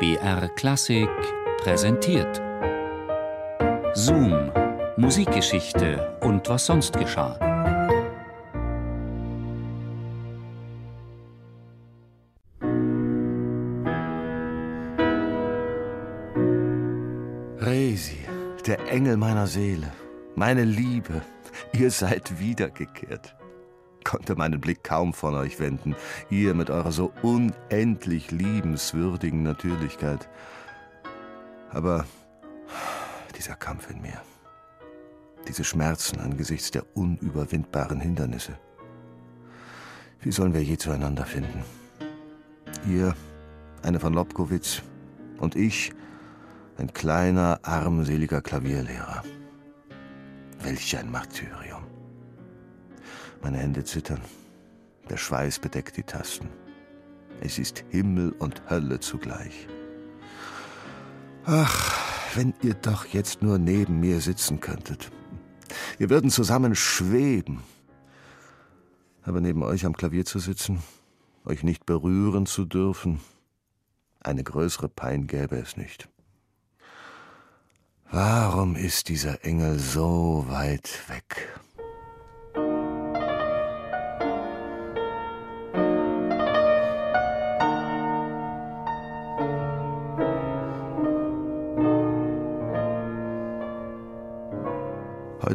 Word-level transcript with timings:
BR 0.00 0.48
Klassik 0.56 1.10
präsentiert. 1.58 2.40
Zoom, 3.92 4.50
Musikgeschichte 4.96 6.16
und 6.22 6.48
was 6.48 6.64
sonst 6.64 6.98
geschah. 6.98 7.36
Resi, 17.58 18.24
der 18.66 18.90
Engel 18.90 19.18
meiner 19.18 19.46
Seele, 19.46 19.92
meine 20.34 20.64
Liebe, 20.64 21.20
ihr 21.74 21.90
seid 21.90 22.40
wiedergekehrt. 22.40 23.34
Konnte 24.04 24.34
meinen 24.34 24.60
Blick 24.60 24.82
kaum 24.82 25.12
von 25.12 25.34
euch 25.34 25.60
wenden, 25.60 25.94
ihr 26.30 26.54
mit 26.54 26.70
eurer 26.70 26.92
so 26.92 27.12
unendlich 27.22 28.30
liebenswürdigen 28.30 29.42
Natürlichkeit. 29.42 30.28
Aber 31.70 32.06
dieser 33.36 33.54
Kampf 33.54 33.90
in 33.90 34.00
mir, 34.02 34.20
diese 35.48 35.64
Schmerzen 35.64 36.20
angesichts 36.20 36.70
der 36.70 36.84
unüberwindbaren 36.94 38.00
Hindernisse. 38.00 38.58
Wie 40.20 40.32
sollen 40.32 40.52
wir 40.52 40.62
je 40.62 40.76
zueinander 40.76 41.24
finden? 41.24 41.62
Ihr, 42.88 43.14
eine 43.82 44.00
von 44.00 44.12
Lobkowitz, 44.12 44.82
und 45.38 45.56
ich, 45.56 45.92
ein 46.76 46.92
kleiner, 46.92 47.60
armseliger 47.62 48.42
Klavierlehrer. 48.42 49.22
Welch 50.62 50.96
ein 50.98 51.10
Martyrium. 51.10 51.79
Meine 53.42 53.58
Hände 53.58 53.84
zittern. 53.84 54.20
Der 55.08 55.16
Schweiß 55.16 55.58
bedeckt 55.58 55.96
die 55.96 56.02
Tasten. 56.02 56.48
Es 57.40 57.58
ist 57.58 57.84
Himmel 57.90 58.32
und 58.32 58.62
Hölle 58.68 59.00
zugleich. 59.00 59.66
Ach, 61.44 62.36
wenn 62.36 62.54
ihr 62.62 62.74
doch 62.74 63.06
jetzt 63.06 63.42
nur 63.42 63.58
neben 63.58 64.00
mir 64.00 64.20
sitzen 64.20 64.60
könntet. 64.60 65.10
Wir 65.98 66.10
würden 66.10 66.30
zusammen 66.30 66.74
schweben. 66.74 67.62
Aber 69.22 69.40
neben 69.40 69.62
euch 69.62 69.84
am 69.86 69.96
Klavier 69.96 70.24
zu 70.24 70.38
sitzen, 70.38 70.82
euch 71.44 71.62
nicht 71.62 71.86
berühren 71.86 72.46
zu 72.46 72.64
dürfen, 72.64 73.20
eine 74.20 74.44
größere 74.44 74.88
Pein 74.88 75.26
gäbe 75.26 75.56
es 75.56 75.76
nicht. 75.76 76.08
Warum 78.10 78.76
ist 78.76 79.08
dieser 79.08 79.44
Engel 79.44 79.78
so 79.78 80.44
weit 80.48 81.08
weg? 81.08 81.60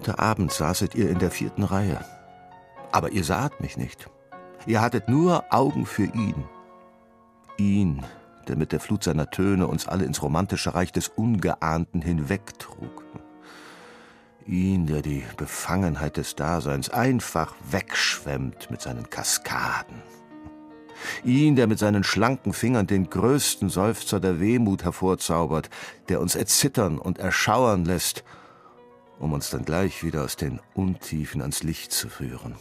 Heute 0.05 0.19
Abend 0.19 0.51
saßet 0.51 0.93
ihr 0.93 1.09
in 1.09 1.17
der 1.17 1.31
vierten 1.31 1.63
Reihe. 1.63 1.99
Aber 2.91 3.11
ihr 3.11 3.23
saht 3.23 3.59
mich 3.59 3.75
nicht. 3.75 4.07
Ihr 4.67 4.79
hattet 4.79 5.09
nur 5.09 5.45
Augen 5.49 5.87
für 5.87 6.03
ihn. 6.03 6.43
Ihn, 7.57 8.05
der 8.47 8.55
mit 8.55 8.71
der 8.71 8.79
Flut 8.79 9.03
seiner 9.03 9.31
Töne 9.31 9.65
uns 9.65 9.87
alle 9.87 10.05
ins 10.05 10.21
romantische 10.21 10.75
Reich 10.75 10.91
des 10.91 11.07
Ungeahnten 11.07 12.03
hinwegtrug. 12.03 13.03
Ihn, 14.45 14.85
der 14.85 15.01
die 15.01 15.23
Befangenheit 15.37 16.17
des 16.17 16.35
Daseins 16.35 16.91
einfach 16.91 17.55
wegschwemmt 17.71 18.69
mit 18.69 18.83
seinen 18.83 19.09
Kaskaden. 19.09 20.03
Ihn, 21.23 21.55
der 21.55 21.65
mit 21.65 21.79
seinen 21.79 22.03
schlanken 22.03 22.53
Fingern 22.53 22.85
den 22.85 23.09
größten 23.09 23.69
Seufzer 23.69 24.19
der 24.19 24.39
Wehmut 24.39 24.83
hervorzaubert, 24.83 25.71
der 26.09 26.21
uns 26.21 26.35
erzittern 26.35 26.99
und 26.99 27.17
erschauern 27.17 27.85
lässt, 27.85 28.23
um 29.19 29.33
uns 29.33 29.49
dann 29.49 29.65
gleich 29.65 30.03
wieder 30.03 30.23
aus 30.23 30.35
den 30.35 30.59
Untiefen 30.73 31.41
ans 31.41 31.63
Licht 31.63 31.91
zu 31.91 32.09
führen. 32.09 32.55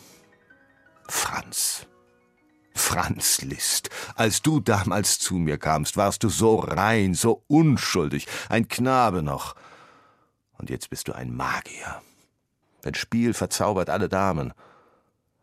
Franz. 1.09 1.87
Franz 2.77 3.41
Liszt, 3.43 3.91
als 4.17 4.43
du 4.43 4.59
damals 4.59 5.21
zu 5.21 5.37
mir 5.37 5.59
kamst, 5.59 5.97
warst 5.97 6.25
du 6.25 6.29
so 6.29 6.57
rein, 6.57 7.15
so 7.15 7.45
unschuldig, 7.47 8.27
ein 8.49 8.67
Knabe 8.67 9.23
noch. 9.23 9.55
Und 10.59 10.71
jetzt 10.71 10.91
bist 10.91 11.07
du 11.09 11.13
ein 11.13 11.35
Magier. 11.35 12.03
Dein 12.83 12.95
Spiel 12.95 13.33
verzaubert 13.33 13.91
alle 13.91 14.09
Damen. 14.09 14.53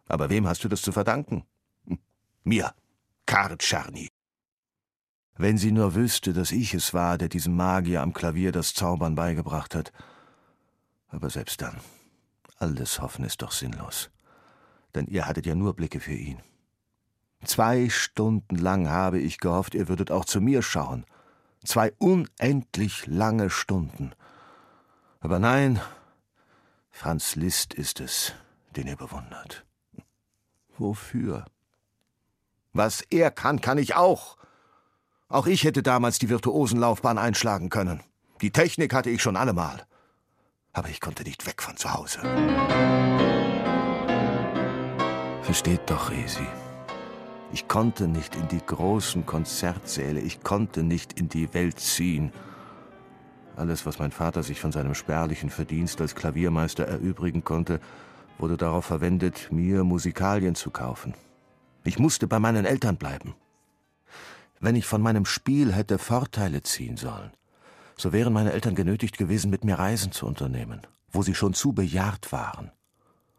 Aber 0.07 0.29
wem 0.29 0.45
hast 0.45 0.63
du 0.63 0.67
das 0.67 0.81
zu 0.81 0.91
verdanken? 0.91 1.43
Mir, 2.43 2.73
Karl. 3.25 3.57
Wenn 5.37 5.57
sie 5.57 5.71
nur 5.71 5.95
wüsste, 5.95 6.33
dass 6.33 6.51
ich 6.51 6.73
es 6.73 6.93
war, 6.93 7.17
der 7.17 7.29
diesem 7.29 7.55
Magier 7.55 8.01
am 8.01 8.13
Klavier 8.13 8.51
das 8.51 8.73
Zaubern 8.73 9.15
beigebracht 9.15 9.73
hat. 9.73 9.91
Aber 11.11 11.29
selbst 11.29 11.61
dann, 11.61 11.79
alles 12.57 13.01
Hoffen 13.01 13.25
ist 13.25 13.41
doch 13.41 13.51
sinnlos. 13.51 14.09
Denn 14.95 15.07
ihr 15.07 15.27
hattet 15.27 15.45
ja 15.45 15.55
nur 15.55 15.75
Blicke 15.75 15.99
für 15.99 16.13
ihn. 16.13 16.41
Zwei 17.43 17.89
Stunden 17.89 18.55
lang 18.55 18.89
habe 18.89 19.19
ich 19.19 19.39
gehofft, 19.39 19.75
ihr 19.75 19.87
würdet 19.89 20.11
auch 20.11 20.25
zu 20.25 20.41
mir 20.41 20.61
schauen. 20.61 21.05
Zwei 21.63 21.93
unendlich 21.97 23.07
lange 23.07 23.49
Stunden. 23.49 24.13
Aber 25.19 25.39
nein, 25.39 25.81
Franz 26.89 27.35
Liszt 27.35 27.73
ist 27.73 27.99
es, 27.99 28.33
den 28.75 28.87
ihr 28.87 28.95
bewundert. 28.95 29.65
Wofür? 30.77 31.45
Was 32.73 33.01
er 33.09 33.31
kann, 33.31 33.61
kann 33.61 33.77
ich 33.77 33.95
auch. 33.95 34.37
Auch 35.27 35.47
ich 35.47 35.63
hätte 35.63 35.83
damals 35.83 36.19
die 36.19 36.29
Virtuosenlaufbahn 36.29 37.17
einschlagen 37.17 37.69
können. 37.69 38.01
Die 38.41 38.51
Technik 38.51 38.93
hatte 38.93 39.09
ich 39.09 39.21
schon 39.21 39.35
allemal. 39.35 39.85
Aber 40.73 40.89
ich 40.89 41.01
konnte 41.01 41.23
nicht 41.23 41.45
weg 41.45 41.61
von 41.61 41.75
zu 41.75 41.93
Hause. 41.93 42.19
Versteht 45.41 45.81
doch, 45.89 46.11
Resi. 46.11 46.47
Ich 47.53 47.67
konnte 47.67 48.07
nicht 48.07 48.35
in 48.35 48.47
die 48.47 48.65
großen 48.65 49.25
Konzertsäle, 49.25 50.21
ich 50.21 50.41
konnte 50.41 50.83
nicht 50.83 51.19
in 51.19 51.27
die 51.27 51.53
Welt 51.53 51.79
ziehen. 51.79 52.31
Alles, 53.57 53.85
was 53.85 53.99
mein 53.99 54.11
Vater 54.11 54.43
sich 54.43 54.61
von 54.61 54.71
seinem 54.71 54.95
spärlichen 54.95 55.49
Verdienst 55.49 55.99
als 55.99 56.15
Klaviermeister 56.15 56.85
erübrigen 56.85 57.43
konnte, 57.43 57.81
wurde 58.37 58.55
darauf 58.55 58.85
verwendet, 58.85 59.49
mir 59.51 59.83
Musikalien 59.83 60.55
zu 60.55 60.71
kaufen. 60.71 61.13
Ich 61.83 61.99
musste 61.99 62.27
bei 62.27 62.39
meinen 62.39 62.63
Eltern 62.63 62.95
bleiben. 62.95 63.35
Wenn 64.61 64.75
ich 64.75 64.85
von 64.85 65.01
meinem 65.01 65.25
Spiel 65.25 65.73
hätte 65.73 65.97
Vorteile 65.97 66.61
ziehen 66.61 66.95
sollen, 66.95 67.31
so 67.97 68.13
wären 68.13 68.33
meine 68.33 68.53
Eltern 68.53 68.75
genötigt 68.75 69.17
gewesen, 69.17 69.51
mit 69.51 69.63
mir 69.63 69.79
Reisen 69.79 70.11
zu 70.11 70.25
unternehmen, 70.25 70.81
wo 71.11 71.21
sie 71.21 71.35
schon 71.35 71.53
zu 71.53 71.73
bejahrt 71.73 72.31
waren. 72.31 72.71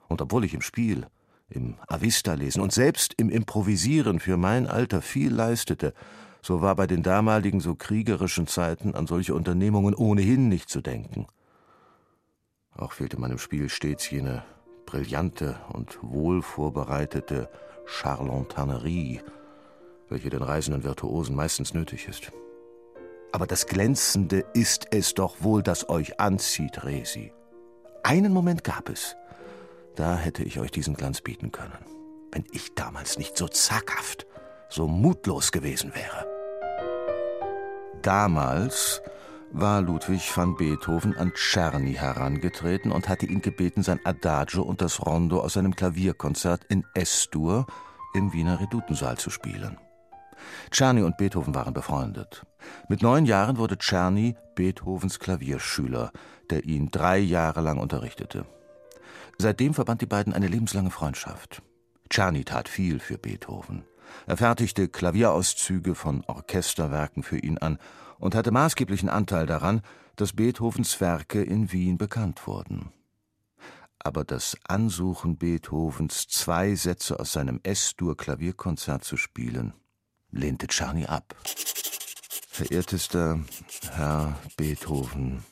Und 0.09 0.21
obwohl 0.21 0.45
ich 0.45 0.55
im 0.55 0.61
Spiel 0.61 1.07
im 1.49 1.77
Avista-Lesen 1.87 2.63
und 2.63 2.73
selbst 2.73 3.15
im 3.17 3.29
Improvisieren 3.29 4.21
für 4.21 4.37
mein 4.37 4.67
Alter 4.67 5.03
viel 5.03 5.33
leistete, 5.33 5.95
so 6.41 6.61
war 6.61 6.75
bei 6.75 6.87
den 6.87 7.03
damaligen 7.03 7.61
so 7.61 7.75
kriegerischen 7.75 8.47
Zeiten 8.47 8.95
an 8.95 9.07
solche 9.07 9.35
Unternehmungen 9.35 9.95
ohnehin 9.95 10.49
nicht 10.49 10.69
zu 10.69 10.81
denken. 10.81 11.27
Auch 12.75 12.93
fehlte 12.93 13.21
meinem 13.21 13.39
Spiel 13.39 13.69
stets 13.69 14.11
jene 14.11 14.43
brillante 14.87 15.61
und 15.73 15.99
wohl 16.03 16.43
vorbereitete 16.43 17.49
Charlatanerie, 17.87 19.21
welche 20.09 20.31
den 20.31 20.43
reisenden 20.43 20.85
Virtuosen 20.85 21.37
meistens 21.37 21.75
nötig 21.75 22.09
ist. 22.09 22.33
Aber 23.33 23.47
das 23.47 23.67
Glänzende 23.67 24.45
ist 24.53 24.87
es 24.91 25.15
doch 25.15 25.37
wohl, 25.41 25.63
das 25.63 25.89
euch 25.89 26.21
anzieht, 26.21 26.85
Resi. 26.85 27.33
Einen 28.03 28.33
Moment 28.33 28.63
gab 28.63 28.91
es, 28.91 29.17
da 29.97 30.17
hätte 30.17 30.43
ich 30.43 30.61
euch 30.61 30.71
diesen 30.71 30.95
Glanz 30.95 31.23
bieten 31.23 31.51
können, 31.51 31.85
wenn 32.31 32.45
ich 32.53 32.75
damals 32.75 33.19
nicht 33.19 33.37
so 33.37 33.49
zaghaft, 33.49 34.27
so 34.69 34.87
mutlos 34.87 35.53
gewesen 35.53 35.95
wäre. 35.95 36.27
Damals 38.03 39.03
war 39.53 39.81
Ludwig 39.81 40.37
van 40.37 40.57
Beethoven 40.57 41.17
an 41.17 41.33
Czerny 41.35 41.95
herangetreten 41.95 42.91
und 42.91 43.09
hatte 43.09 43.27
ihn 43.27 43.43
gebeten, 43.43 43.83
sein 43.83 44.01
Adagio 44.05 44.63
und 44.63 44.81
das 44.81 45.05
Rondo 45.07 45.41
aus 45.41 45.55
seinem 45.55 45.77
Klavierkonzert 45.77 46.65
in 46.65 46.85
S-Dur 46.95 47.67
im 48.15 48.33
Wiener 48.33 48.61
Redutensaal 48.61 49.19
zu 49.19 49.31
spielen. 49.31 49.79
Czerny 50.71 51.03
und 51.03 51.17
Beethoven 51.17 51.55
waren 51.55 51.75
befreundet. 51.75 52.45
Mit 52.89 53.03
neun 53.03 53.27
Jahren 53.27 53.57
wurde 53.57 53.79
Czerny 53.79 54.37
Beethovens 54.55 55.19
Klavierschüler, 55.19 56.13
der 56.51 56.65
ihn 56.65 56.91
drei 56.91 57.19
Jahre 57.19 57.61
lang 57.61 57.79
unterrichtete. 57.79 58.47
Seitdem 59.39 59.75
verband 59.75 60.01
die 60.01 60.07
beiden 60.07 60.33
eine 60.33 60.49
lebenslange 60.49 60.91
Freundschaft. 60.91 61.63
Czerny 62.09 62.45
tat 62.45 62.69
viel 62.69 63.01
für 63.01 63.19
Beethoven. 63.19 63.85
Er 64.27 64.37
fertigte 64.37 64.89
Klavierauszüge 64.89 65.95
von 65.95 66.23
Orchesterwerken 66.27 67.23
für 67.23 67.39
ihn 67.39 67.59
an 67.59 67.79
und 68.19 68.35
hatte 68.35 68.51
maßgeblichen 68.51 69.09
Anteil 69.09 69.47
daran, 69.47 69.83
dass 70.17 70.35
Beethovens 70.35 71.01
Werke 71.01 71.43
in 71.43 71.73
Wien 71.73 71.99
bekannt 71.99 72.47
wurden. 72.47 72.93
Aber 73.99 74.25
das 74.25 74.57
Ansuchen 74.65 75.39
Beethovens, 75.39 76.27
zwei 76.29 76.75
Sätze 76.75 77.19
aus 77.19 77.33
seinem 77.33 77.61
S-Dur 77.63 78.17
Klavierkonzert 78.17 79.05
zu 79.05 79.17
spielen, 79.17 79.73
lehnte 80.33 80.67
Czerny 80.67 81.07
ab. 81.07 81.37
Verehrtester 82.49 83.39
Herr 83.93 84.39
Beethoven, 84.57 85.45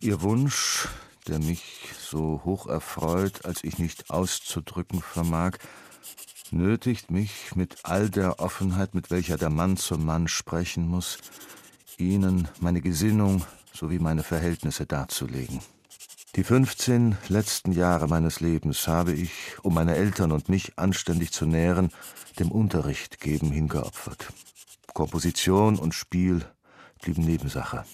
Ihr 0.00 0.22
Wunsch, 0.22 0.88
der 1.28 1.38
mich 1.38 1.90
so 2.00 2.40
hoch 2.44 2.66
erfreut, 2.66 3.44
als 3.44 3.62
ich 3.64 3.78
nicht 3.78 4.10
auszudrücken 4.10 5.02
vermag, 5.02 5.58
nötigt 6.50 7.10
mich 7.10 7.54
mit 7.54 7.78
all 7.84 8.08
der 8.08 8.40
Offenheit, 8.40 8.94
mit 8.94 9.10
welcher 9.10 9.36
der 9.36 9.50
Mann 9.50 9.76
zum 9.76 10.04
Mann 10.04 10.26
sprechen 10.26 10.88
muss, 10.88 11.18
Ihnen 11.98 12.48
meine 12.60 12.80
Gesinnung 12.80 13.44
sowie 13.72 13.98
meine 13.98 14.22
Verhältnisse 14.22 14.86
darzulegen. 14.86 15.60
Die 16.36 16.44
15 16.44 17.18
letzten 17.26 17.72
Jahre 17.72 18.06
meines 18.06 18.38
Lebens 18.38 18.86
habe 18.86 19.12
ich, 19.12 19.32
um 19.62 19.74
meine 19.74 19.96
Eltern 19.96 20.30
und 20.30 20.48
mich 20.48 20.78
anständig 20.78 21.32
zu 21.32 21.44
nähren, 21.44 21.90
dem 22.38 22.52
Unterricht 22.52 23.18
geben 23.18 23.50
hingeopfert. 23.50 24.32
Komposition 24.94 25.76
und 25.76 25.92
Spiel 25.92 26.44
blieben 27.02 27.24
Nebensache. 27.24 27.84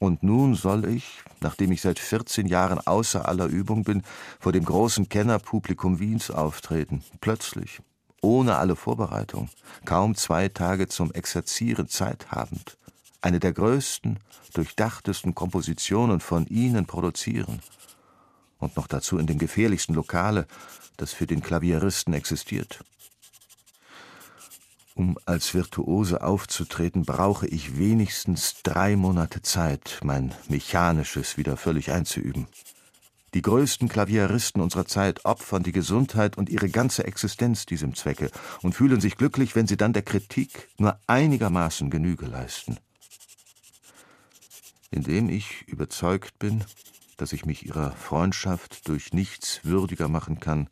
Und 0.00 0.24
nun 0.24 0.56
soll 0.56 0.86
ich, 0.86 1.22
nachdem 1.40 1.70
ich 1.70 1.82
seit 1.82 2.00
14 2.00 2.48
Jahren 2.48 2.80
außer 2.80 3.28
aller 3.28 3.46
Übung 3.46 3.84
bin, 3.84 4.02
vor 4.40 4.50
dem 4.50 4.64
großen 4.64 5.08
Kennerpublikum 5.08 6.00
Wiens 6.00 6.32
auftreten, 6.32 7.04
plötzlich, 7.20 7.78
ohne 8.22 8.56
alle 8.56 8.74
Vorbereitung, 8.74 9.48
kaum 9.84 10.16
zwei 10.16 10.48
Tage 10.48 10.88
zum 10.88 11.12
Exerzieren 11.12 11.86
Zeit 11.86 12.32
habend, 12.32 12.76
eine 13.22 13.40
der 13.40 13.52
größten, 13.52 14.18
durchdachtesten 14.52 15.34
Kompositionen 15.34 16.20
von 16.20 16.46
Ihnen 16.46 16.86
produzieren 16.86 17.60
und 18.58 18.76
noch 18.76 18.86
dazu 18.86 19.18
in 19.18 19.26
dem 19.26 19.38
gefährlichsten 19.38 19.94
Lokale, 19.94 20.46
das 20.96 21.12
für 21.12 21.26
den 21.26 21.42
Klavieristen 21.42 22.14
existiert. 22.14 22.84
Um 24.94 25.18
als 25.24 25.54
Virtuose 25.54 26.22
aufzutreten, 26.22 27.04
brauche 27.04 27.46
ich 27.46 27.78
wenigstens 27.78 28.56
drei 28.62 28.94
Monate 28.94 29.40
Zeit, 29.40 30.00
mein 30.04 30.34
Mechanisches 30.48 31.38
wieder 31.38 31.56
völlig 31.56 31.90
einzuüben. 31.92 32.46
Die 33.32 33.40
größten 33.40 33.88
Klavieristen 33.88 34.60
unserer 34.60 34.84
Zeit 34.84 35.24
opfern 35.24 35.62
die 35.62 35.72
Gesundheit 35.72 36.36
und 36.36 36.50
ihre 36.50 36.68
ganze 36.68 37.04
Existenz 37.04 37.64
diesem 37.64 37.94
Zwecke 37.94 38.30
und 38.60 38.74
fühlen 38.74 39.00
sich 39.00 39.16
glücklich, 39.16 39.56
wenn 39.56 39.66
sie 39.66 39.78
dann 39.78 39.94
der 39.94 40.02
Kritik 40.02 40.68
nur 40.76 40.98
einigermaßen 41.06 41.88
Genüge 41.88 42.26
leisten. 42.26 42.76
Indem 44.92 45.30
ich 45.30 45.62
überzeugt 45.66 46.38
bin, 46.38 46.64
dass 47.16 47.32
ich 47.32 47.46
mich 47.46 47.66
ihrer 47.66 47.92
Freundschaft 47.92 48.86
durch 48.88 49.12
nichts 49.12 49.64
würdiger 49.64 50.08
machen 50.08 50.38
kann, 50.38 50.68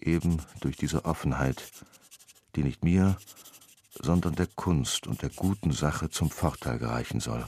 eben 0.00 0.38
durch 0.60 0.76
diese 0.76 1.04
Offenheit, 1.04 1.70
die 2.56 2.64
nicht 2.64 2.82
mir, 2.82 3.16
sondern 4.00 4.34
der 4.34 4.46
Kunst 4.46 5.06
und 5.06 5.22
der 5.22 5.28
guten 5.30 5.72
Sache 5.72 6.08
zum 6.08 6.30
Vorteil 6.30 6.78
gereichen 6.78 7.20
soll. 7.20 7.44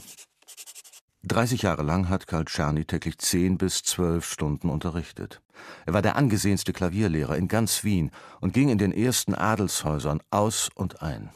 30 1.23 1.63
Jahre 1.63 1.83
lang 1.83 2.07
hat 2.07 2.27
Karl 2.27 2.45
Czerny 2.45 2.85
täglich 2.85 3.17
zehn 3.17 3.57
bis 3.57 3.83
zwölf 3.83 4.25
Stunden 4.25 4.69
unterrichtet. 4.69 5.41
Er 5.85 5.93
war 5.93 6.01
der 6.01 6.15
angesehenste 6.15 6.73
Klavierlehrer 6.73 7.37
in 7.37 7.47
ganz 7.47 7.83
Wien 7.83 8.11
und 8.41 8.53
ging 8.53 8.69
in 8.69 8.77
den 8.77 8.91
ersten 8.91 9.33
Adelshäusern 9.33 10.21
aus 10.29 10.69
und 10.73 11.01
ein. 11.01 11.29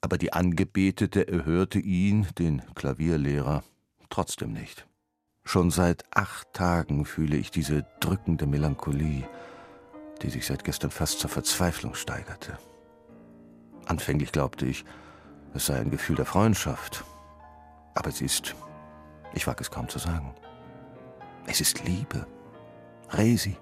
Aber 0.00 0.18
die 0.18 0.32
Angebetete 0.32 1.28
erhörte 1.28 1.78
ihn, 1.78 2.26
den 2.38 2.62
Klavierlehrer, 2.74 3.62
trotzdem 4.10 4.52
nicht. 4.52 4.86
Schon 5.44 5.70
seit 5.70 6.04
acht 6.14 6.52
Tagen 6.52 7.04
fühle 7.04 7.36
ich 7.36 7.50
diese 7.50 7.86
drückende 8.00 8.46
Melancholie, 8.46 9.28
die 10.22 10.30
sich 10.30 10.46
seit 10.46 10.64
gestern 10.64 10.90
fast 10.90 11.18
zur 11.20 11.30
Verzweiflung 11.30 11.94
steigerte. 11.94 12.58
Anfänglich 13.86 14.32
glaubte 14.32 14.66
ich, 14.66 14.84
es 15.54 15.66
sei 15.66 15.80
ein 15.80 15.90
Gefühl 15.90 16.16
der 16.16 16.26
Freundschaft. 16.26 17.04
Aber 17.94 18.10
es 18.10 18.20
ist, 18.20 18.54
ich 19.34 19.46
wage 19.46 19.62
es 19.62 19.70
kaum 19.70 19.88
zu 19.88 19.98
sagen, 19.98 20.34
es 21.46 21.60
ist 21.60 21.84
Liebe. 21.84 22.26
Resi, 23.10 23.56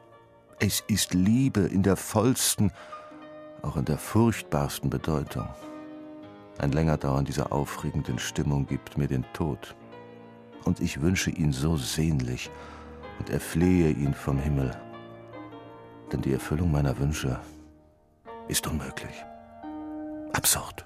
es 0.59 0.83
ist 0.89 1.15
Liebe 1.15 1.61
in 1.61 1.83
der 1.83 1.97
vollsten, 1.97 2.73
auch 3.63 3.77
in 3.77 3.87
der 3.87 3.97
furchtbarsten 3.97 4.91
Bedeutung. 4.91 5.49
Ein 6.59 6.73
Längerdauern 6.73 7.25
dieser 7.25 7.53
aufregenden 7.53 8.19
Stimmung 8.19 8.67
gibt 8.67 8.99
mir 8.99 9.07
den 9.07 9.25
Tod. 9.33 9.75
Und 10.69 10.81
ich 10.81 11.01
wünsche 11.01 11.31
ihn 11.31 11.51
so 11.51 11.79
sehnlich 11.79 12.51
und 13.19 13.31
erflehe 13.31 13.89
ihn 13.89 14.13
vom 14.13 14.39
Himmel. 14.39 14.71
Denn 16.13 16.21
die 16.21 16.35
Erfüllung 16.35 16.71
meiner 16.71 16.99
Wünsche 16.99 17.41
ist 18.49 18.67
unmöglich 18.67 19.25
absurd. 20.35 20.85